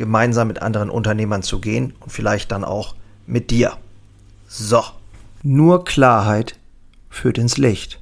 gemeinsam 0.00 0.48
mit 0.48 0.62
anderen 0.62 0.90
Unternehmern 0.90 1.42
zu 1.42 1.60
gehen 1.60 1.92
und 2.00 2.10
vielleicht 2.10 2.50
dann 2.50 2.64
auch 2.64 2.96
mit 3.26 3.50
dir. 3.50 3.74
So. 4.48 4.82
Nur 5.42 5.84
Klarheit 5.84 6.58
führt 7.08 7.38
ins 7.38 7.58
Licht. 7.58 8.00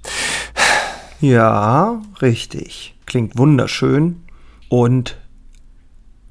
Ja, 1.21 2.01
richtig. 2.23 2.95
Klingt 3.05 3.37
wunderschön 3.37 4.23
und 4.69 5.19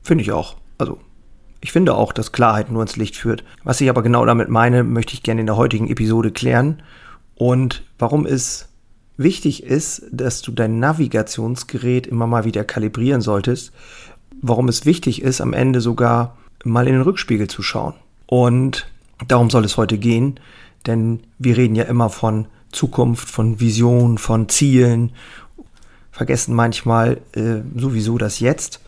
finde 0.02 0.24
ich 0.24 0.32
auch. 0.32 0.56
Also, 0.78 1.00
ich 1.60 1.74
finde 1.74 1.96
auch, 1.96 2.14
dass 2.14 2.32
Klarheit 2.32 2.72
nur 2.72 2.82
ins 2.82 2.96
Licht 2.96 3.18
führt. 3.18 3.44
Was 3.66 3.82
ich 3.82 3.90
aber 3.90 4.02
genau 4.02 4.26
damit 4.26 4.48
meine, 4.48 4.86
möchte 4.86 5.14
ich 5.14 5.24
gerne 5.24 5.42
in 5.42 5.48
der 5.48 5.58
heutigen 5.58 5.90
Episode 5.90 6.32
klären. 6.32 6.82
Und 7.36 7.84
warum 8.00 8.26
es 8.26 8.70
wichtig 9.18 9.64
ist, 9.64 10.04
dass 10.12 10.42
du 10.42 10.54
dein 10.54 10.80
Navigationsgerät 10.80 12.08
immer 12.08 12.28
mal 12.28 12.46
wieder 12.46 12.64
kalibrieren 12.64 13.22
solltest 13.22 13.74
warum 14.42 14.68
es 14.68 14.86
wichtig 14.86 15.22
ist, 15.22 15.42
am 15.42 15.54
Ende 15.54 15.82
sogar 15.82 16.38
mal 16.64 16.88
in 16.88 16.94
den 16.94 17.02
Rückspiegel 17.02 17.48
zu 17.48 17.62
schauen. 17.62 17.94
Und 18.26 18.88
darum 19.28 19.50
soll 19.50 19.66
es 19.66 19.78
heute 19.78 19.98
gehen, 19.98 20.40
denn 20.86 21.22
wir 21.40 21.58
reden 21.58 21.76
ja 21.76 21.84
immer 21.84 22.10
von 22.10 22.48
Zukunft, 22.72 23.30
von 23.30 23.60
Vision, 23.60 24.18
von 24.18 24.50
Zielen, 24.50 25.12
vergessen 26.12 26.56
manchmal 26.56 27.22
äh, 27.34 27.62
sowieso 27.76 28.18
das 28.18 28.40
Jetzt, 28.40 28.82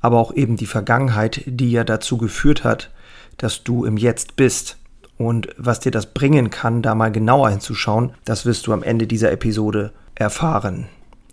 aber 0.00 0.18
auch 0.18 0.34
eben 0.34 0.56
die 0.56 0.66
Vergangenheit, 0.66 1.42
die 1.46 1.70
ja 1.70 1.84
dazu 1.84 2.18
geführt 2.18 2.64
hat, 2.64 2.90
dass 3.38 3.64
du 3.64 3.84
im 3.84 3.96
Jetzt 3.96 4.36
bist. 4.36 4.76
Und 5.18 5.48
was 5.56 5.80
dir 5.80 5.90
das 5.90 6.12
bringen 6.12 6.50
kann, 6.50 6.82
da 6.82 6.94
mal 6.94 7.10
genauer 7.10 7.48
hinzuschauen, 7.50 8.12
das 8.24 8.44
wirst 8.44 8.66
du 8.66 8.72
am 8.72 8.82
Ende 8.82 9.06
dieser 9.06 9.32
Episode 9.32 9.92
erfahren. 10.14 10.86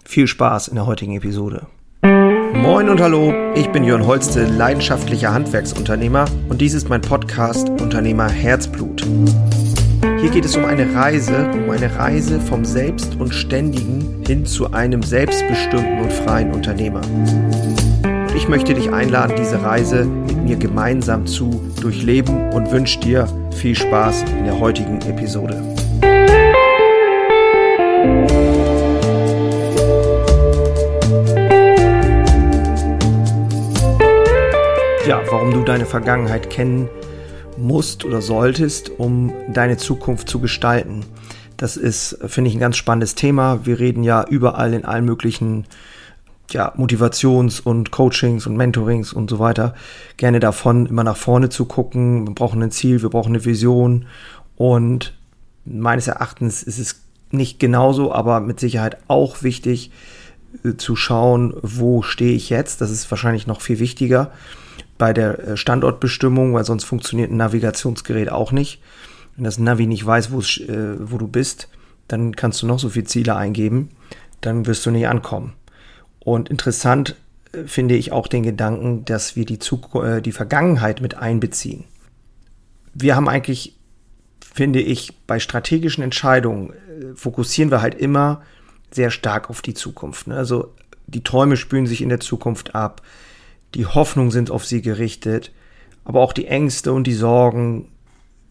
Viel 0.05 0.27
Spaß 0.27 0.69
in 0.69 0.75
der 0.75 0.85
heutigen 0.85 1.15
Episode. 1.15 1.67
Moin 2.53 2.87
und 2.87 3.01
hallo, 3.01 3.33
ich 3.55 3.67
bin 3.69 3.83
Jörn 3.83 4.05
Holste, 4.05 4.45
leidenschaftlicher 4.45 5.33
Handwerksunternehmer 5.33 6.25
und 6.49 6.61
dies 6.61 6.73
ist 6.73 6.87
mein 6.87 7.01
Podcast 7.01 7.69
Unternehmer 7.69 8.29
Herzblut. 8.29 9.03
Hier 10.21 10.29
geht 10.29 10.45
es 10.45 10.55
um 10.55 10.63
eine 10.65 10.93
Reise, 10.95 11.49
um 11.53 11.69
eine 11.69 11.95
Reise 11.95 12.39
vom 12.39 12.63
Selbst 12.63 13.15
und 13.15 13.33
Ständigen 13.33 14.23
hin 14.25 14.45
zu 14.45 14.71
einem 14.71 15.01
selbstbestimmten 15.01 15.99
und 15.99 16.13
freien 16.13 16.53
Unternehmer. 16.53 17.01
Und 18.03 18.35
ich 18.35 18.47
möchte 18.47 18.73
dich 18.73 18.91
einladen, 18.91 19.35
diese 19.37 19.61
Reise 19.61 20.05
mit 20.05 20.37
mir 20.43 20.55
gemeinsam 20.55 21.25
zu 21.25 21.61
durchleben 21.81 22.51
und 22.51 22.71
wünsche 22.71 22.99
dir 22.99 23.27
viel 23.51 23.75
Spaß 23.75 24.23
in 24.37 24.45
der 24.45 24.59
heutigen 24.59 25.01
Episode. 25.01 25.72
Warum 35.43 35.59
du 35.59 35.65
deine 35.65 35.85
Vergangenheit 35.85 36.49
kennen 36.49 36.87
musst 37.57 38.05
oder 38.05 38.21
solltest, 38.21 38.89
um 38.97 39.33
deine 39.51 39.75
Zukunft 39.75 40.29
zu 40.29 40.39
gestalten. 40.39 41.03
Das 41.57 41.75
ist, 41.75 42.17
finde 42.27 42.49
ich, 42.49 42.55
ein 42.55 42.61
ganz 42.61 42.77
spannendes 42.77 43.13
Thema. 43.13 43.65
Wir 43.65 43.77
reden 43.77 44.03
ja 44.05 44.25
überall 44.25 44.73
in 44.73 44.85
allen 44.85 45.03
möglichen 45.03 45.65
ja, 46.49 46.73
Motivations- 46.77 47.59
und 47.59 47.91
Coachings 47.91 48.47
und 48.47 48.55
Mentorings 48.55 49.11
und 49.11 49.29
so 49.29 49.37
weiter 49.37 49.75
gerne 50.15 50.39
davon, 50.39 50.85
immer 50.85 51.03
nach 51.03 51.17
vorne 51.17 51.49
zu 51.49 51.65
gucken. 51.65 52.25
Wir 52.25 52.35
brauchen 52.35 52.63
ein 52.63 52.71
Ziel, 52.71 53.01
wir 53.01 53.09
brauchen 53.09 53.33
eine 53.35 53.43
Vision. 53.43 54.05
Und 54.55 55.13
meines 55.65 56.07
Erachtens 56.07 56.63
ist 56.63 56.79
es 56.79 57.01
nicht 57.31 57.59
genauso, 57.59 58.13
aber 58.13 58.39
mit 58.39 58.61
Sicherheit 58.61 58.95
auch 59.09 59.43
wichtig 59.43 59.91
äh, 60.63 60.77
zu 60.77 60.95
schauen, 60.95 61.53
wo 61.61 62.01
stehe 62.01 62.33
ich 62.33 62.49
jetzt. 62.49 62.79
Das 62.79 62.91
ist 62.91 63.11
wahrscheinlich 63.11 63.45
noch 63.45 63.59
viel 63.59 63.79
wichtiger 63.79 64.31
bei 64.97 65.13
der 65.13 65.39
äh, 65.39 65.57
Standortbestimmung, 65.57 66.53
weil 66.53 66.65
sonst 66.65 66.83
funktioniert 66.83 67.31
ein 67.31 67.37
Navigationsgerät 67.37 68.31
auch 68.31 68.51
nicht. 68.51 68.81
Wenn 69.35 69.45
das 69.45 69.57
Navi 69.57 69.87
nicht 69.87 70.05
weiß, 70.05 70.27
äh, 70.27 70.95
wo 70.99 71.17
du 71.17 71.27
bist, 71.27 71.69
dann 72.07 72.35
kannst 72.35 72.61
du 72.61 72.67
noch 72.67 72.79
so 72.79 72.89
viele 72.89 73.05
Ziele 73.05 73.35
eingeben, 73.35 73.89
dann 74.41 74.65
wirst 74.65 74.85
du 74.85 74.91
nicht 74.91 75.07
ankommen. 75.07 75.53
Und 76.19 76.49
interessant 76.49 77.15
äh, 77.51 77.63
finde 77.63 77.95
ich 77.95 78.11
auch 78.11 78.27
den 78.27 78.43
Gedanken, 78.43 79.05
dass 79.05 79.35
wir 79.35 79.45
die, 79.45 79.59
Zuk 79.59 79.95
äh, 79.95 80.21
die 80.21 80.31
Vergangenheit 80.31 81.01
mit 81.01 81.15
einbeziehen. 81.15 81.85
Wir 82.93 83.15
haben 83.15 83.27
eigentlich, 83.27 83.75
finde 84.53 84.81
ich, 84.81 85.17
bei 85.25 85.39
strategischen 85.39 86.03
Entscheidungen 86.03 86.71
äh, 86.71 87.15
fokussieren 87.15 87.71
wir 87.71 87.81
halt 87.81 87.95
immer 87.95 88.41
sehr 88.91 89.09
stark 89.09 89.49
auf 89.49 89.61
die 89.61 89.73
Zukunft. 89.73 90.27
Ne? 90.27 90.37
Also 90.37 90.73
die 91.07 91.23
Träume 91.23 91.57
spülen 91.57 91.87
sich 91.87 92.01
in 92.01 92.09
der 92.09 92.19
Zukunft 92.19 92.75
ab 92.75 93.01
die 93.75 93.85
Hoffnung 93.85 94.31
sind 94.31 94.51
auf 94.51 94.65
sie 94.65 94.81
gerichtet, 94.81 95.51
aber 96.05 96.21
auch 96.21 96.33
die 96.33 96.47
Ängste 96.47 96.93
und 96.93 97.05
die 97.05 97.13
Sorgen, 97.13 97.89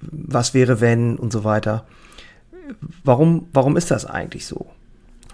was 0.01 0.55
wäre 0.55 0.81
wenn 0.81 1.17
und 1.17 1.33
so 1.33 1.45
weiter. 1.45 1.87
Warum, 3.05 3.49
warum 3.53 3.77
ist 3.77 3.91
das 3.91 4.07
eigentlich 4.07 4.47
so? 4.47 4.67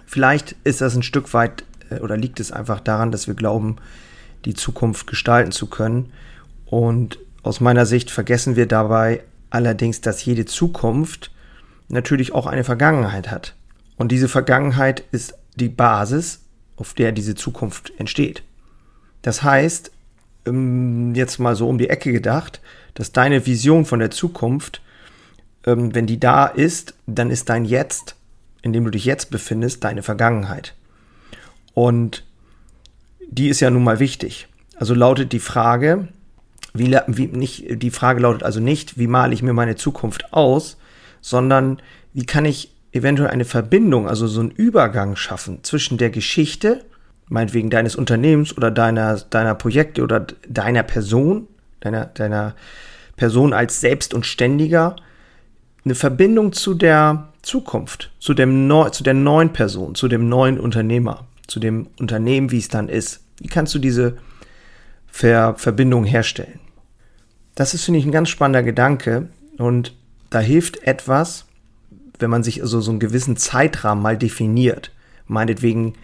Vielleicht 0.06 0.56
ist 0.65 0.81
das 0.81 0.94
ein 0.94 1.03
Stück 1.03 1.32
weit 1.34 1.65
äh, 1.91 2.00
oder 2.00 2.16
liegt 2.16 2.41
es 2.41 2.53
einfach 2.53 2.81
daran, 2.81 3.12
dass 3.12 3.26
wir 3.26 3.34
glauben, 3.34 3.76
die 4.44 4.54
Zukunft 4.54 5.06
gestalten 5.06 5.53
zu 5.53 5.66
können. 5.66 6.12
Und 6.66 7.19
aus 7.43 7.60
meiner 7.60 7.87
Sicht 7.87 8.10
vergessen 8.10 8.56
wir 8.56 8.66
dabei 8.66 9.22
allerdings, 9.50 10.00
dass 10.00 10.25
jede 10.25 10.44
Zukunft 10.44 11.31
natürlich 11.88 12.34
auch 12.34 12.47
eine 12.47 12.65
Vergangenheit 12.65 13.31
hat. 13.31 13.55
Und 13.97 14.12
diese 14.12 14.28
Vergangenheit 14.28 15.03
ist 15.12 15.34
die 15.56 15.69
Basis, 15.69 16.41
auf 16.76 16.94
der 16.94 17.12
diese 17.12 17.34
Zukunft 17.34 17.93
entsteht. 17.99 18.43
Das 19.28 19.43
heißt, 19.43 19.91
ähm, 20.47 21.15
jetzt 21.15 21.39
mal 21.39 21.55
so 21.55 21.69
um 21.69 21.77
die 21.77 21.91
Ecke 21.91 22.12
gedacht, 22.12 22.62
dass 22.94 23.12
deine 23.12 23.44
Vision 23.44 23.84
von 23.84 23.99
der 23.99 24.11
Zukunft, 24.11 24.81
ähm, 25.66 25.94
wenn 25.94 26.06
die 26.06 26.19
da 26.19 26.47
ist, 26.47 26.94
dann 27.06 27.31
ist 27.31 27.50
dein 27.50 27.67
Jetzt, 27.67 28.17
in 28.62 28.72
dem 28.72 28.87
du 28.87 28.91
dich 28.91 29.05
jetzt 29.05 29.31
befindest, 29.31 29.84
deine 29.84 30.03
Vergangenheit. 30.03 30.75
Und 31.75 32.25
die 33.28 33.49
ist 33.49 33.61
ja 33.61 33.69
nun 33.69 33.84
mal 33.84 33.99
wichtig. 33.99 34.49
Also 34.77 34.94
lautet 34.94 35.34
die 35.34 35.41
Frage, 35.41 36.09
wie, 36.72 36.97
wie 37.09 37.27
nicht, 37.27 37.83
die 37.83 37.91
Frage 37.91 38.21
lautet 38.21 38.44
also 38.44 38.61
nicht, 38.61 38.97
wie 38.97 39.09
male 39.09 39.34
ich 39.34 39.43
mir 39.43 39.53
meine 39.53 39.77
Zukunft 39.77 40.33
aus, 40.33 40.78
sondern 41.21 41.83
wie 42.15 42.25
kann 42.25 42.47
ich 42.47 42.75
eventuell 42.93 43.28
eine 43.28 43.44
Verbindung, 43.44 44.09
also 44.09 44.27
so 44.27 44.41
einen 44.41 44.53
Übergang 44.53 45.17
schaffen 45.17 45.62
zwischen 45.65 45.99
der 45.99 46.09
Geschichte 46.09 46.83
meinetwegen 47.28 47.71
deines 47.71 47.97
Unternehmens 47.97 48.56
oder 48.56 48.71
deiner, 48.71 49.16
deiner 49.16 49.55
Projekte 49.55 50.03
oder 50.03 50.27
deiner 50.49 50.83
Person, 50.83 51.47
deiner, 51.81 52.06
deiner 52.06 52.55
Person 53.16 53.53
als 53.53 53.81
selbst 53.81 54.15
und 54.15 54.27
ständiger, 54.27 54.97
eine 55.84 55.94
Verbindung 55.94 56.53
zu 56.53 56.75
der 56.75 57.33
Zukunft, 57.43 58.11
zu, 58.19 58.34
dem 58.34 58.67
Neu 58.67 58.91
zu 58.91 59.03
der 59.03 59.15
neuen 59.15 59.53
Person, 59.53 59.94
zu 59.94 60.09
dem 60.09 60.28
neuen 60.28 60.59
Unternehmer, 60.59 61.27
zu 61.47 61.61
dem 61.61 61.88
Unternehmen, 61.99 62.50
wie 62.50 62.59
es 62.59 62.69
dann 62.69 62.88
ist. 62.88 63.21
Wie 63.41 63.49
kannst 63.49 63.75
du 63.75 63.78
diese 63.78 64.19
Ver 65.06 65.55
Verbindung 65.56 66.05
herstellen? 66.05 66.61
Das 67.55 67.75
ist, 67.75 67.85
finde 67.85 68.00
ich, 68.00 68.06
ein 68.06 68.12
ganz 68.12 68.29
spannender 68.29 68.62
Gedanke 68.62 69.29
und 69.56 69.94
da 70.31 70.41
hilft 70.41 70.82
etwas, 70.87 71.47
wenn 72.19 72.31
man 72.31 72.43
sich 72.43 72.61
also 72.62 72.81
so 72.81 72.91
einen 72.91 73.00
gewissen 73.00 73.37
Zeitrahmen 73.37 74.03
mal 74.03 74.19
definiert. 74.19 74.93
Meinetwegen 75.26 75.94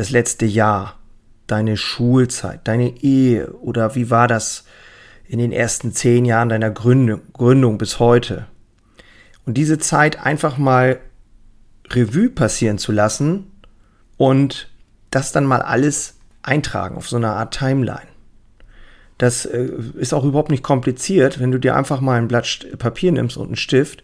das 0.00 0.08
letzte 0.08 0.46
Jahr, 0.46 0.98
deine 1.46 1.76
Schulzeit, 1.76 2.60
deine 2.64 3.02
Ehe 3.02 3.52
oder 3.52 3.94
wie 3.96 4.08
war 4.08 4.28
das 4.28 4.64
in 5.28 5.38
den 5.38 5.52
ersten 5.52 5.92
zehn 5.92 6.24
Jahren 6.24 6.48
deiner 6.48 6.70
Gründung, 6.70 7.20
Gründung 7.34 7.76
bis 7.76 7.98
heute? 7.98 8.46
Und 9.44 9.58
diese 9.58 9.78
Zeit 9.78 10.24
einfach 10.24 10.56
mal 10.56 11.00
Revue 11.90 12.30
passieren 12.30 12.78
zu 12.78 12.92
lassen 12.92 13.52
und 14.16 14.70
das 15.10 15.32
dann 15.32 15.44
mal 15.44 15.60
alles 15.60 16.14
eintragen 16.40 16.96
auf 16.96 17.06
so 17.06 17.16
einer 17.16 17.36
Art 17.36 17.52
Timeline. 17.52 18.08
Das 19.18 19.44
äh, 19.44 19.68
ist 19.98 20.14
auch 20.14 20.24
überhaupt 20.24 20.50
nicht 20.50 20.62
kompliziert, 20.62 21.40
wenn 21.40 21.52
du 21.52 21.58
dir 21.58 21.76
einfach 21.76 22.00
mal 22.00 22.16
ein 22.16 22.28
Blatt 22.28 22.68
Papier 22.78 23.12
nimmst 23.12 23.36
und 23.36 23.48
einen 23.48 23.56
Stift 23.56 24.02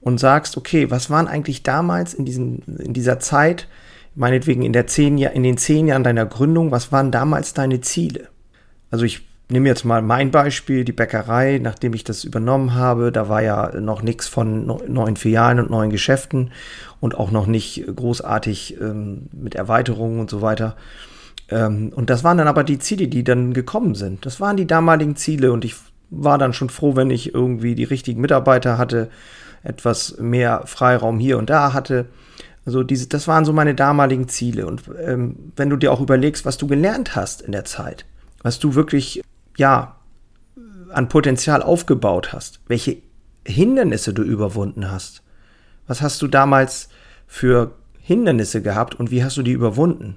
und 0.00 0.18
sagst, 0.20 0.56
okay, 0.56 0.92
was 0.92 1.10
waren 1.10 1.26
eigentlich 1.26 1.64
damals 1.64 2.14
in, 2.14 2.24
diesen, 2.24 2.60
in 2.78 2.92
dieser 2.92 3.18
Zeit 3.18 3.66
meinetwegen 4.14 4.62
in, 4.62 4.72
der 4.72 4.86
zehn 4.86 5.18
in 5.18 5.42
den 5.42 5.56
zehn 5.56 5.86
Jahren 5.86 6.04
deiner 6.04 6.26
Gründung, 6.26 6.70
was 6.70 6.92
waren 6.92 7.10
damals 7.10 7.54
deine 7.54 7.80
Ziele? 7.80 8.28
Also 8.90 9.04
ich 9.04 9.26
nehme 9.48 9.68
jetzt 9.68 9.84
mal 9.84 10.02
mein 10.02 10.30
Beispiel, 10.30 10.84
die 10.84 10.92
Bäckerei, 10.92 11.58
nachdem 11.62 11.94
ich 11.94 12.04
das 12.04 12.24
übernommen 12.24 12.74
habe, 12.74 13.12
da 13.12 13.28
war 13.28 13.42
ja 13.42 13.78
noch 13.80 14.02
nichts 14.02 14.26
von 14.26 14.66
neuen 14.66 15.16
Filialen 15.16 15.60
und 15.60 15.70
neuen 15.70 15.90
Geschäften 15.90 16.50
und 17.00 17.14
auch 17.14 17.30
noch 17.30 17.46
nicht 17.46 17.84
großartig 17.94 18.80
ähm, 18.80 19.28
mit 19.32 19.54
Erweiterungen 19.54 20.20
und 20.20 20.30
so 20.30 20.40
weiter. 20.40 20.76
Ähm, 21.50 21.92
und 21.94 22.08
das 22.08 22.24
waren 22.24 22.38
dann 22.38 22.48
aber 22.48 22.64
die 22.64 22.78
Ziele, 22.78 23.08
die 23.08 23.24
dann 23.24 23.52
gekommen 23.52 23.94
sind. 23.94 24.24
Das 24.24 24.40
waren 24.40 24.56
die 24.56 24.66
damaligen 24.66 25.16
Ziele 25.16 25.52
und 25.52 25.64
ich 25.64 25.74
war 26.10 26.38
dann 26.38 26.52
schon 26.52 26.70
froh, 26.70 26.96
wenn 26.96 27.10
ich 27.10 27.34
irgendwie 27.34 27.74
die 27.74 27.84
richtigen 27.84 28.20
Mitarbeiter 28.20 28.78
hatte, 28.78 29.10
etwas 29.62 30.16
mehr 30.18 30.62
Freiraum 30.66 31.18
hier 31.18 31.38
und 31.38 31.50
da 31.50 31.72
hatte. 31.72 32.06
Also 32.66 32.82
diese, 32.82 33.08
das 33.08 33.28
waren 33.28 33.44
so 33.44 33.52
meine 33.52 33.74
damaligen 33.74 34.28
Ziele. 34.28 34.66
Und 34.66 34.82
ähm, 34.98 35.52
wenn 35.56 35.70
du 35.70 35.76
dir 35.76 35.92
auch 35.92 36.00
überlegst, 36.00 36.44
was 36.44 36.56
du 36.56 36.66
gelernt 36.66 37.14
hast 37.14 37.42
in 37.42 37.52
der 37.52 37.64
Zeit, 37.64 38.06
was 38.42 38.58
du 38.58 38.74
wirklich, 38.74 39.22
ja, 39.56 39.96
an 40.90 41.08
Potenzial 41.08 41.62
aufgebaut 41.62 42.32
hast, 42.32 42.60
welche 42.68 42.98
Hindernisse 43.46 44.14
du 44.14 44.22
überwunden 44.22 44.90
hast. 44.90 45.22
Was 45.86 46.00
hast 46.00 46.22
du 46.22 46.28
damals 46.28 46.88
für 47.26 47.74
Hindernisse 48.00 48.62
gehabt 48.62 48.94
und 48.94 49.10
wie 49.10 49.24
hast 49.24 49.36
du 49.36 49.42
die 49.42 49.52
überwunden? 49.52 50.16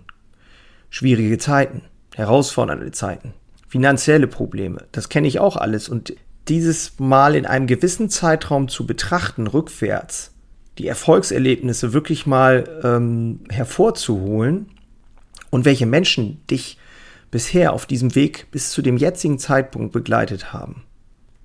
Schwierige 0.89 1.37
Zeiten, 1.37 1.81
herausfordernde 2.15 2.91
Zeiten, 2.91 3.33
finanzielle 3.67 4.27
Probleme, 4.27 4.85
das 4.91 5.09
kenne 5.09 5.27
ich 5.27 5.39
auch 5.39 5.57
alles. 5.57 5.89
Und 5.89 6.13
dieses 6.47 6.99
Mal 6.99 7.35
in 7.35 7.45
einem 7.45 7.67
gewissen 7.67 8.09
Zeitraum 8.09 8.69
zu 8.69 8.85
betrachten, 8.85 9.47
rückwärts, 9.47 10.31
die 10.77 10.87
Erfolgserlebnisse 10.87 11.93
wirklich 11.93 12.25
mal 12.25 12.81
ähm, 12.83 13.41
hervorzuholen 13.49 14.67
und 15.49 15.65
welche 15.65 15.85
Menschen 15.85 16.45
dich 16.47 16.77
bisher 17.31 17.73
auf 17.73 17.85
diesem 17.85 18.15
Weg 18.15 18.47
bis 18.51 18.71
zu 18.71 18.81
dem 18.81 18.97
jetzigen 18.97 19.39
Zeitpunkt 19.39 19.91
begleitet 19.91 20.53
haben. 20.53 20.83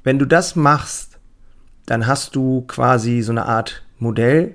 Wenn 0.04 0.18
du 0.18 0.26
das 0.26 0.56
machst, 0.56 1.18
dann 1.86 2.06
hast 2.06 2.36
du 2.36 2.62
quasi 2.62 3.22
so 3.22 3.32
eine 3.32 3.46
Art 3.46 3.82
Modell, 3.98 4.54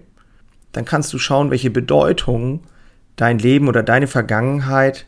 dann 0.71 0.85
kannst 0.85 1.11
du 1.13 1.19
schauen, 1.19 1.51
welche 1.51 1.71
Bedeutung 1.71 2.61
dein 3.15 3.39
Leben 3.39 3.67
oder 3.67 3.83
deine 3.83 4.07
Vergangenheit 4.07 5.05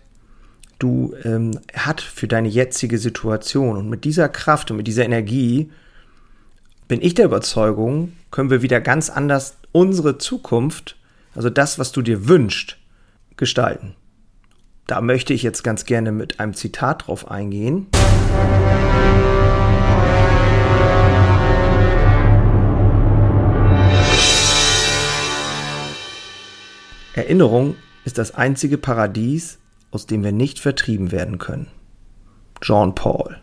du 0.80 1.14
ähm, 1.26 1.60
hat 1.74 2.02
für 2.02 2.28
deine 2.28 2.48
jetzige 2.48 2.98
Situation. 2.98 3.78
Und 3.78 3.90
mit 3.90 4.06
dieser 4.06 4.30
Kraft 4.30 4.72
und 4.72 4.78
mit 4.78 4.88
dieser 4.88 5.04
Energie 5.04 5.70
bin 6.88 7.02
ich 7.02 7.14
der 7.14 7.26
Überzeugung, 7.26 8.14
können 8.32 8.50
wir 8.50 8.62
wieder 8.62 8.82
ganz 8.82 9.10
anders 9.10 9.58
unsere 9.72 10.18
Zukunft, 10.18 10.98
also 11.36 11.50
das, 11.50 11.80
was 11.80 11.92
du 11.92 12.02
dir 12.02 12.28
wünschst, 12.28 12.78
gestalten. 13.38 13.96
Da 14.88 15.02
möchte 15.02 15.34
ich 15.34 15.44
jetzt 15.44 15.64
ganz 15.64 15.86
gerne 15.86 16.12
mit 16.12 16.40
einem 16.40 16.54
Zitat 16.54 17.08
drauf 17.08 17.30
eingehen. 17.30 17.88
Erinnerung 27.14 27.76
ist 28.06 28.18
das 28.18 28.34
einzige 28.34 28.78
Paradies, 28.78 29.60
aus 29.92 30.06
dem 30.06 30.24
wir 30.24 30.32
nicht 30.32 30.60
vertrieben 30.60 31.12
werden 31.12 31.38
können. 31.38 31.68
John 32.62 32.96
Paul. 32.96 33.38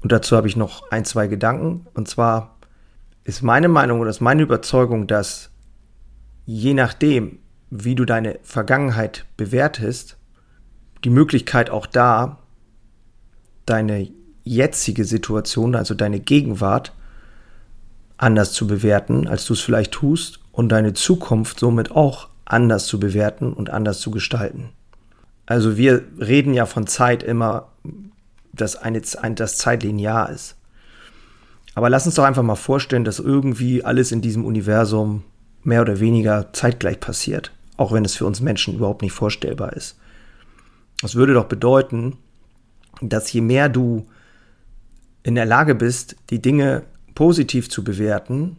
Und 0.00 0.12
dazu 0.12 0.36
habe 0.36 0.46
ich 0.46 0.56
noch 0.56 0.90
ein, 0.90 1.04
zwei 1.04 1.26
Gedanken. 1.26 1.86
Und 1.94 2.06
zwar 2.06 2.57
ist 3.28 3.42
meine 3.42 3.68
Meinung 3.68 4.00
oder 4.00 4.08
ist 4.08 4.22
meine 4.22 4.40
Überzeugung, 4.40 5.06
dass 5.06 5.50
je 6.46 6.72
nachdem, 6.72 7.40
wie 7.68 7.94
du 7.94 8.06
deine 8.06 8.38
Vergangenheit 8.42 9.26
bewertest, 9.36 10.16
die 11.04 11.10
Möglichkeit 11.10 11.68
auch 11.68 11.84
da, 11.84 12.38
deine 13.66 14.08
jetzige 14.44 15.04
Situation, 15.04 15.74
also 15.74 15.92
deine 15.92 16.20
Gegenwart, 16.20 16.94
anders 18.16 18.54
zu 18.54 18.66
bewerten, 18.66 19.28
als 19.28 19.44
du 19.44 19.52
es 19.52 19.60
vielleicht 19.60 19.92
tust 19.92 20.40
und 20.50 20.70
deine 20.70 20.94
Zukunft 20.94 21.60
somit 21.60 21.90
auch 21.90 22.30
anders 22.46 22.86
zu 22.86 22.98
bewerten 22.98 23.52
und 23.52 23.68
anders 23.68 24.00
zu 24.00 24.10
gestalten. 24.10 24.70
Also 25.44 25.76
wir 25.76 26.02
reden 26.18 26.54
ja 26.54 26.64
von 26.64 26.86
Zeit 26.86 27.22
immer, 27.22 27.68
dass 28.54 28.76
eine, 28.76 29.02
ein, 29.20 29.34
das 29.34 29.58
Zeit 29.58 29.82
linear 29.82 30.30
ist. 30.30 30.57
Aber 31.78 31.90
lass 31.90 32.06
uns 32.06 32.16
doch 32.16 32.24
einfach 32.24 32.42
mal 32.42 32.56
vorstellen, 32.56 33.04
dass 33.04 33.20
irgendwie 33.20 33.84
alles 33.84 34.10
in 34.10 34.20
diesem 34.20 34.44
Universum 34.44 35.22
mehr 35.62 35.80
oder 35.80 36.00
weniger 36.00 36.52
zeitgleich 36.52 36.98
passiert, 36.98 37.52
auch 37.76 37.92
wenn 37.92 38.04
es 38.04 38.16
für 38.16 38.26
uns 38.26 38.40
Menschen 38.40 38.74
überhaupt 38.74 39.00
nicht 39.00 39.12
vorstellbar 39.12 39.74
ist. 39.74 39.96
Das 41.02 41.14
würde 41.14 41.34
doch 41.34 41.44
bedeuten, 41.44 42.16
dass 43.00 43.32
je 43.32 43.42
mehr 43.42 43.68
du 43.68 44.08
in 45.22 45.36
der 45.36 45.46
Lage 45.46 45.76
bist, 45.76 46.16
die 46.30 46.42
Dinge 46.42 46.82
positiv 47.14 47.70
zu 47.70 47.84
bewerten, 47.84 48.56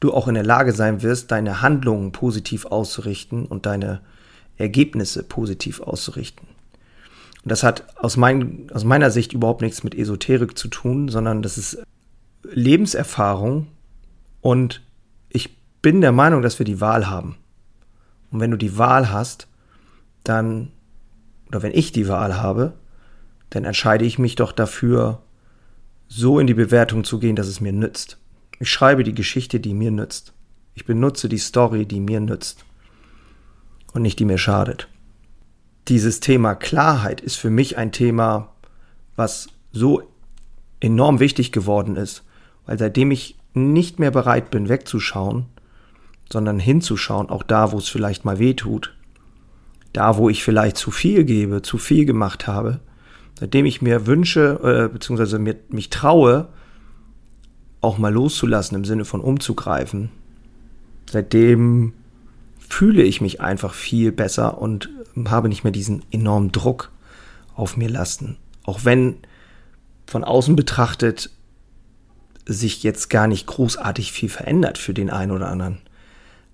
du 0.00 0.14
auch 0.14 0.26
in 0.26 0.32
der 0.32 0.42
Lage 0.42 0.72
sein 0.72 1.02
wirst, 1.02 1.30
deine 1.32 1.60
Handlungen 1.60 2.10
positiv 2.10 2.64
auszurichten 2.64 3.44
und 3.44 3.66
deine 3.66 4.00
Ergebnisse 4.56 5.24
positiv 5.24 5.82
auszurichten. 5.82 6.48
Und 7.44 7.52
das 7.52 7.62
hat 7.62 7.84
aus, 7.98 8.16
mein, 8.16 8.70
aus 8.72 8.84
meiner 8.84 9.10
Sicht 9.10 9.34
überhaupt 9.34 9.60
nichts 9.60 9.84
mit 9.84 9.94
Esoterik 9.94 10.56
zu 10.56 10.68
tun, 10.68 11.10
sondern 11.10 11.42
das 11.42 11.58
ist 11.58 11.82
Lebenserfahrung 12.42 13.66
und 14.40 14.82
ich 15.28 15.56
bin 15.82 16.00
der 16.00 16.12
Meinung, 16.12 16.42
dass 16.42 16.58
wir 16.58 16.64
die 16.66 16.80
Wahl 16.80 17.08
haben. 17.08 17.36
Und 18.30 18.40
wenn 18.40 18.50
du 18.50 18.56
die 18.56 18.78
Wahl 18.78 19.10
hast, 19.10 19.48
dann, 20.24 20.70
oder 21.48 21.62
wenn 21.62 21.72
ich 21.72 21.92
die 21.92 22.08
Wahl 22.08 22.36
habe, 22.36 22.74
dann 23.50 23.64
entscheide 23.64 24.04
ich 24.04 24.18
mich 24.18 24.36
doch 24.36 24.52
dafür, 24.52 25.20
so 26.08 26.38
in 26.38 26.46
die 26.46 26.54
Bewertung 26.54 27.04
zu 27.04 27.18
gehen, 27.18 27.36
dass 27.36 27.46
es 27.46 27.60
mir 27.60 27.72
nützt. 27.72 28.18
Ich 28.58 28.70
schreibe 28.70 29.04
die 29.04 29.14
Geschichte, 29.14 29.60
die 29.60 29.74
mir 29.74 29.90
nützt. 29.90 30.32
Ich 30.74 30.84
benutze 30.84 31.28
die 31.28 31.38
Story, 31.38 31.86
die 31.86 32.00
mir 32.00 32.20
nützt. 32.20 32.64
Und 33.92 34.02
nicht 34.02 34.18
die 34.18 34.24
mir 34.24 34.38
schadet. 34.38 34.88
Dieses 35.88 36.20
Thema 36.20 36.54
Klarheit 36.54 37.20
ist 37.20 37.36
für 37.36 37.50
mich 37.50 37.76
ein 37.76 37.90
Thema, 37.90 38.52
was 39.16 39.48
so 39.72 40.02
enorm 40.80 41.20
wichtig 41.20 41.52
geworden 41.52 41.96
ist, 41.96 42.24
weil 42.70 42.78
seitdem 42.78 43.10
ich 43.10 43.34
nicht 43.52 43.98
mehr 43.98 44.12
bereit 44.12 44.52
bin, 44.52 44.68
wegzuschauen, 44.68 45.46
sondern 46.32 46.60
hinzuschauen, 46.60 47.28
auch 47.28 47.42
da, 47.42 47.72
wo 47.72 47.78
es 47.78 47.88
vielleicht 47.88 48.24
mal 48.24 48.38
weh 48.38 48.54
tut, 48.54 48.94
da, 49.92 50.16
wo 50.16 50.28
ich 50.30 50.44
vielleicht 50.44 50.76
zu 50.76 50.92
viel 50.92 51.24
gebe, 51.24 51.62
zu 51.62 51.78
viel 51.78 52.04
gemacht 52.04 52.46
habe, 52.46 52.78
seitdem 53.40 53.66
ich 53.66 53.82
mir 53.82 54.06
wünsche, 54.06 54.60
äh, 54.62 54.88
beziehungsweise 54.88 55.40
mir, 55.40 55.56
mich 55.68 55.90
traue, 55.90 56.46
auch 57.80 57.98
mal 57.98 58.12
loszulassen 58.12 58.76
im 58.76 58.84
Sinne 58.84 59.04
von 59.04 59.20
umzugreifen, 59.20 60.10
seitdem 61.10 61.92
fühle 62.60 63.02
ich 63.02 63.20
mich 63.20 63.40
einfach 63.40 63.74
viel 63.74 64.12
besser 64.12 64.62
und 64.62 64.88
habe 65.26 65.48
nicht 65.48 65.64
mehr 65.64 65.72
diesen 65.72 66.04
enormen 66.12 66.52
Druck 66.52 66.92
auf 67.56 67.76
mir 67.76 67.88
lassen. 67.88 68.36
Auch 68.62 68.84
wenn 68.84 69.16
von 70.06 70.22
außen 70.22 70.54
betrachtet 70.54 71.30
sich 72.46 72.82
jetzt 72.82 73.10
gar 73.10 73.26
nicht 73.26 73.46
großartig 73.46 74.12
viel 74.12 74.28
verändert 74.28 74.78
für 74.78 74.94
den 74.94 75.10
einen 75.10 75.32
oder 75.32 75.48
anderen. 75.48 75.78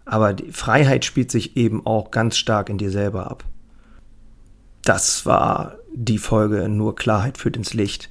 Aber 0.05 0.35
die 0.35 0.52
Freiheit 0.52 1.05
spielt 1.05 1.31
sich 1.31 1.57
eben 1.57 1.85
auch 1.85 2.11
ganz 2.11 2.37
stark 2.37 2.69
in 2.69 2.78
dir 2.78 2.90
selber 2.90 3.31
ab. 3.31 3.45
Das 4.85 5.26
war 5.26 5.76
die 5.95 6.19
Folge 6.19 6.69
Nur 6.69 6.95
Klarheit 6.95 7.38
führt 7.38 7.57
ins 7.57 7.75
Licht. 7.75 8.09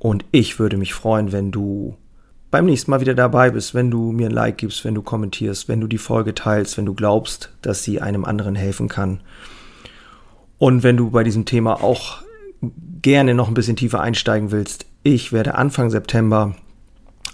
Und 0.00 0.24
ich 0.32 0.58
würde 0.58 0.76
mich 0.76 0.94
freuen, 0.94 1.32
wenn 1.32 1.52
du 1.52 1.96
beim 2.50 2.66
nächsten 2.66 2.90
Mal 2.90 3.00
wieder 3.00 3.14
dabei 3.14 3.50
bist, 3.50 3.74
wenn 3.74 3.90
du 3.90 4.10
mir 4.10 4.28
ein 4.28 4.32
Like 4.32 4.58
gibst, 4.58 4.84
wenn 4.84 4.94
du 4.94 5.02
kommentierst, 5.02 5.68
wenn 5.68 5.80
du 5.80 5.86
die 5.86 5.98
Folge 5.98 6.34
teilst, 6.34 6.78
wenn 6.78 6.86
du 6.86 6.94
glaubst, 6.94 7.52
dass 7.62 7.84
sie 7.84 8.00
einem 8.00 8.24
anderen 8.24 8.54
helfen 8.54 8.88
kann. 8.88 9.20
Und 10.56 10.82
wenn 10.82 10.96
du 10.96 11.10
bei 11.10 11.24
diesem 11.24 11.44
Thema 11.44 11.82
auch 11.82 12.22
gerne 13.02 13.34
noch 13.34 13.48
ein 13.48 13.54
bisschen 13.54 13.76
tiefer 13.76 14.00
einsteigen 14.00 14.50
willst, 14.50 14.86
ich 15.02 15.32
werde 15.32 15.54
Anfang 15.54 15.90
September 15.90 16.56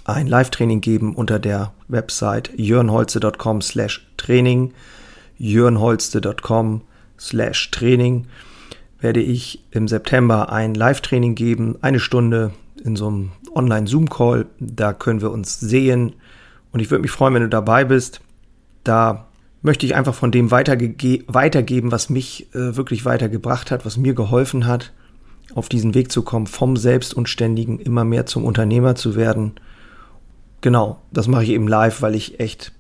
ein 0.05 0.27
Live-Training 0.27 0.81
geben 0.81 1.15
unter 1.15 1.39
der 1.39 1.73
Website 1.89 2.51
jörnholze.com 2.57 3.63
slash 3.63 4.07
Training. 4.17 4.73
jörnholze.com 5.39 6.83
slash 7.19 7.71
Training 7.71 8.27
werde 9.01 9.21
ich 9.21 9.63
im 9.71 9.89
September 9.89 10.51
ein 10.51 10.75
Live-Training 10.75 11.35
geben, 11.35 11.77
eine 11.83 12.01
Stunde 12.01 12.53
in 12.83 12.97
so 12.97 13.07
einem 13.09 13.33
Online-Zoom-Call. 13.55 14.47
Da 14.61 14.93
können 14.93 15.21
wir 15.21 15.31
uns 15.31 15.61
sehen. 15.61 16.15
Und 16.73 16.81
ich 16.81 16.91
würde 16.91 17.03
mich 17.03 17.11
freuen, 17.11 17.35
wenn 17.35 17.43
du 17.43 17.49
dabei 17.49 17.85
bist. 17.85 18.21
Da 18.83 19.27
möchte 19.63 19.87
ich 19.87 19.95
einfach 19.95 20.15
von 20.15 20.31
dem 20.31 20.51
weiterge 20.51 21.23
weitergeben, 21.27 21.93
was 21.93 22.11
mich 22.11 22.55
äh, 22.55 22.77
wirklich 22.77 23.05
weitergebracht 23.05 23.71
hat, 23.71 23.87
was 23.87 23.97
mir 23.97 24.15
geholfen 24.15 24.67
hat, 24.67 24.93
auf 25.55 25.69
diesen 25.69 25.95
Weg 25.95 26.13
zu 26.13 26.23
kommen, 26.23 26.47
vom 26.47 26.77
Selbstunständigen 26.77 27.79
immer 27.79 28.05
mehr 28.05 28.27
zum 28.27 28.45
Unternehmer 28.45 28.95
zu 28.95 29.17
werden. 29.17 29.53
Genau, 30.65 30.97
das 31.13 31.29
mache 31.29 31.43
ich 31.43 31.51
eben 31.51 31.69
live, 31.69 32.01
weil 32.01 32.15
ich 32.15 32.41
echt 32.41 32.73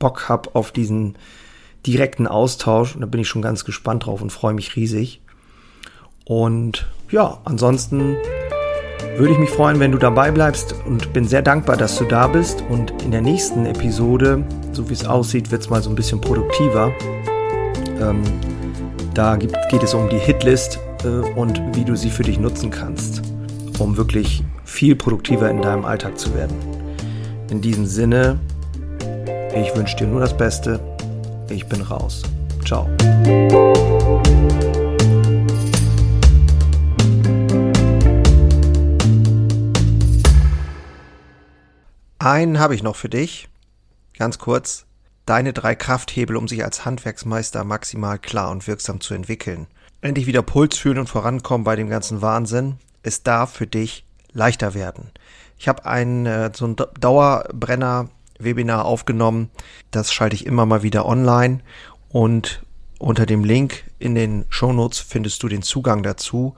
Bock 0.00 0.28
habe 0.28 0.56
auf 0.56 0.72
diesen 0.72 1.14
direkten 1.86 2.26
Austausch. 2.26 2.96
Und 2.96 3.00
da 3.00 3.06
bin 3.06 3.20
ich 3.20 3.28
schon 3.28 3.42
ganz 3.42 3.64
gespannt 3.64 4.06
drauf 4.06 4.22
und 4.22 4.32
freue 4.32 4.54
mich 4.54 4.74
riesig. 4.74 5.20
Und 6.24 6.88
ja, 7.12 7.38
ansonsten 7.44 8.16
würde 9.16 9.34
ich 9.34 9.38
mich 9.38 9.50
freuen, 9.50 9.78
wenn 9.78 9.92
du 9.92 9.98
dabei 9.98 10.32
bleibst 10.32 10.74
und 10.84 11.12
bin 11.12 11.28
sehr 11.28 11.42
dankbar, 11.42 11.76
dass 11.76 11.96
du 11.96 12.06
da 12.06 12.26
bist. 12.26 12.64
Und 12.68 13.02
in 13.02 13.12
der 13.12 13.22
nächsten 13.22 13.66
Episode, 13.66 14.44
so 14.72 14.90
wie 14.90 14.94
es 14.94 15.06
aussieht, 15.06 15.52
wird 15.52 15.62
es 15.62 15.70
mal 15.70 15.80
so 15.80 15.90
ein 15.90 15.94
bisschen 15.94 16.20
produktiver. 16.20 16.92
Ähm, 18.00 18.20
da 19.14 19.36
gibt, 19.36 19.56
geht 19.70 19.84
es 19.84 19.94
um 19.94 20.08
die 20.08 20.18
Hitlist 20.18 20.80
äh, 21.04 21.06
und 21.06 21.62
wie 21.76 21.84
du 21.84 21.94
sie 21.94 22.10
für 22.10 22.24
dich 22.24 22.40
nutzen 22.40 22.72
kannst, 22.72 23.22
um 23.78 23.96
wirklich 23.96 24.42
viel 24.64 24.96
produktiver 24.96 25.48
in 25.48 25.62
deinem 25.62 25.84
Alltag 25.84 26.18
zu 26.18 26.34
werden. 26.34 26.77
In 27.50 27.62
diesem 27.62 27.86
Sinne, 27.86 28.38
ich 29.54 29.74
wünsche 29.74 29.96
dir 29.96 30.06
nur 30.06 30.20
das 30.20 30.36
Beste. 30.36 30.80
Ich 31.48 31.66
bin 31.66 31.80
raus. 31.80 32.22
Ciao. 32.66 32.86
Einen 42.18 42.58
habe 42.58 42.74
ich 42.74 42.82
noch 42.82 42.96
für 42.96 43.08
dich. 43.08 43.48
Ganz 44.18 44.38
kurz. 44.38 44.84
Deine 45.24 45.54
drei 45.54 45.74
Krafthebel, 45.74 46.36
um 46.36 46.48
sich 46.48 46.64
als 46.64 46.84
Handwerksmeister 46.84 47.64
maximal 47.64 48.18
klar 48.18 48.50
und 48.50 48.66
wirksam 48.66 49.00
zu 49.00 49.14
entwickeln. 49.14 49.68
Endlich 50.02 50.26
wieder 50.26 50.42
Puls 50.42 50.76
fühlen 50.76 50.98
und 50.98 51.08
vorankommen 51.08 51.64
bei 51.64 51.76
dem 51.76 51.88
ganzen 51.88 52.20
Wahnsinn. 52.20 52.76
Es 53.02 53.22
darf 53.22 53.54
für 53.54 53.66
dich 53.66 54.04
leichter 54.32 54.74
werden. 54.74 55.10
Ich 55.58 55.68
habe 55.68 55.86
ein 55.86 56.26
äh, 56.26 56.50
so 56.54 56.66
ein 56.66 56.76
Dauerbrenner-Webinar 56.76 58.84
aufgenommen. 58.84 59.50
Das 59.90 60.12
schalte 60.12 60.36
ich 60.36 60.46
immer 60.46 60.66
mal 60.66 60.82
wieder 60.82 61.06
online 61.06 61.60
und 62.08 62.62
unter 62.98 63.26
dem 63.26 63.44
Link 63.44 63.84
in 63.98 64.14
den 64.14 64.44
Shownotes 64.48 64.98
findest 64.98 65.42
du 65.42 65.48
den 65.48 65.62
Zugang 65.62 66.02
dazu. 66.02 66.54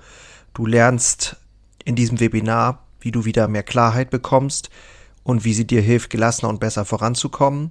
Du 0.55 0.67
lernst 0.67 1.37
in 1.85 1.97
diesem 1.97 2.21
Webinar, 2.21 2.85
wie 3.01 3.11
du 3.11 3.25
wieder 3.25 3.49
mehr 3.49 3.63
Klarheit 3.63 4.11
bekommst, 4.11 4.71
und 5.23 5.45
wie 5.45 5.55
sie 5.55 5.67
dir 5.67 5.83
hilft, 5.83 6.11
gelassener 6.11 6.49
und 6.49 6.61
besser 6.61 6.85
voranzukommen. 6.85 7.71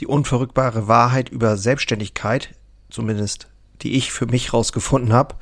Die 0.00 0.06
unverrückbare 0.06 0.88
Wahrheit 0.88 1.28
über 1.28 1.56
Selbstständigkeit, 1.56 2.54
zumindest 2.90 3.48
die 3.82 3.96
ich 3.96 4.12
für 4.12 4.26
mich 4.26 4.52
rausgefunden 4.52 5.12
habe, 5.12 5.36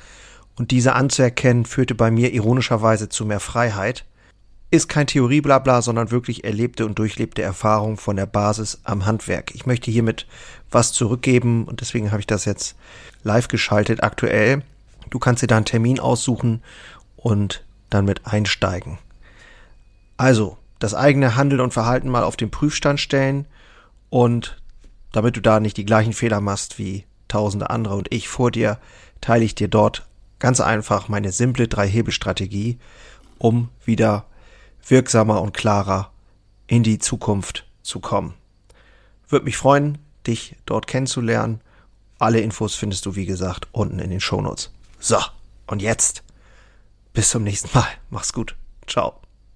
und 0.56 0.70
diese 0.70 0.94
anzuerkennen, 0.94 1.66
führte 1.66 1.94
bei 1.94 2.10
mir 2.10 2.32
ironischerweise 2.32 3.08
zu 3.08 3.26
mehr 3.26 3.40
Freiheit. 3.40 4.06
Ist 4.70 4.88
kein 4.88 5.06
Theorieblabla, 5.06 5.80
sondern 5.80 6.10
wirklich 6.10 6.44
erlebte 6.44 6.86
und 6.86 6.98
durchlebte 6.98 7.42
Erfahrung 7.42 7.96
von 7.96 8.16
der 8.16 8.26
Basis 8.26 8.80
am 8.82 9.06
Handwerk. 9.06 9.54
Ich 9.54 9.64
möchte 9.64 9.90
hiermit 9.90 10.26
was 10.70 10.92
zurückgeben 10.92 11.64
und 11.64 11.80
deswegen 11.80 12.10
habe 12.10 12.20
ich 12.20 12.26
das 12.26 12.44
jetzt 12.44 12.76
live 13.22 13.48
geschaltet 13.48 14.02
aktuell. 14.02 14.62
Du 15.10 15.20
kannst 15.20 15.42
dir 15.42 15.46
da 15.46 15.56
einen 15.56 15.66
Termin 15.66 16.00
aussuchen 16.00 16.62
und 17.16 17.64
dann 17.90 18.04
mit 18.04 18.26
einsteigen. 18.26 18.98
Also, 20.16 20.58
das 20.78 20.94
eigene 20.94 21.36
Handeln 21.36 21.60
und 21.60 21.72
Verhalten 21.72 22.08
mal 22.08 22.24
auf 22.24 22.36
den 22.36 22.50
Prüfstand 22.50 23.00
stellen 23.00 23.46
und 24.10 24.60
damit 25.12 25.36
du 25.36 25.40
da 25.40 25.60
nicht 25.60 25.76
die 25.76 25.86
gleichen 25.86 26.12
Fehler 26.12 26.40
machst 26.40 26.78
wie 26.78 27.04
tausende 27.28 27.70
andere 27.70 27.94
und 27.94 28.12
ich 28.12 28.28
vor 28.28 28.50
dir, 28.50 28.78
teile 29.20 29.44
ich 29.44 29.54
dir 29.54 29.68
dort 29.68 30.06
ganz 30.38 30.60
einfach 30.60 31.08
meine 31.08 31.32
simple 31.32 31.68
Drei-Hebel-Strategie, 31.68 32.78
um 33.38 33.68
wieder 33.84 34.26
wirksamer 34.88 35.42
und 35.42 35.52
klarer 35.52 36.12
in 36.66 36.82
die 36.82 36.98
Zukunft 36.98 37.66
zu 37.82 38.00
kommen. 38.00 38.34
Würde 39.28 39.44
mich 39.44 39.56
freuen, 39.56 39.98
dich 40.26 40.56
dort 40.66 40.86
kennenzulernen. 40.86 41.60
Alle 42.18 42.40
Infos 42.40 42.74
findest 42.74 43.06
du, 43.06 43.14
wie 43.14 43.26
gesagt, 43.26 43.68
unten 43.72 43.98
in 43.98 44.10
den 44.10 44.20
Shownotes. 44.20 44.72
So, 44.98 45.18
und 45.66 45.82
jetzt 45.82 46.22
bis 47.12 47.30
zum 47.30 47.42
nächsten 47.42 47.76
Mal. 47.76 47.88
Mach's 48.10 48.32
gut. 48.32 48.56
Ciao. 48.86 49.20